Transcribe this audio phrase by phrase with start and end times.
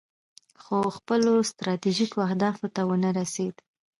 [0.61, 3.55] خو خپلو ستراتیژیکو اهدافو ته ونه رسید.